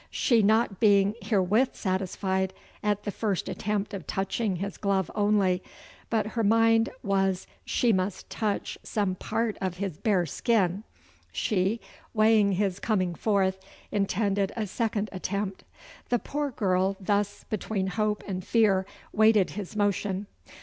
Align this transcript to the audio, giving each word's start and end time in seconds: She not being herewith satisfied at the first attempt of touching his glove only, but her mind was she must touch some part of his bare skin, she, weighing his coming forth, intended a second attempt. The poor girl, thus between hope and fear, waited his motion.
She 0.09 0.41
not 0.41 0.79
being 0.79 1.13
herewith 1.21 1.75
satisfied 1.75 2.55
at 2.81 3.03
the 3.03 3.11
first 3.11 3.47
attempt 3.47 3.93
of 3.93 4.07
touching 4.07 4.55
his 4.55 4.77
glove 4.77 5.11
only, 5.13 5.61
but 6.09 6.25
her 6.29 6.43
mind 6.43 6.89
was 7.03 7.45
she 7.65 7.93
must 7.93 8.27
touch 8.27 8.79
some 8.81 9.13
part 9.13 9.57
of 9.61 9.77
his 9.77 9.97
bare 9.99 10.25
skin, 10.25 10.83
she, 11.31 11.79
weighing 12.15 12.53
his 12.53 12.79
coming 12.79 13.13
forth, 13.13 13.59
intended 13.91 14.51
a 14.55 14.65
second 14.65 15.07
attempt. 15.11 15.63
The 16.09 16.17
poor 16.17 16.49
girl, 16.49 16.97
thus 16.99 17.43
between 17.43 17.85
hope 17.85 18.23
and 18.25 18.43
fear, 18.43 18.87
waited 19.13 19.51
his 19.51 19.75
motion. 19.75 20.25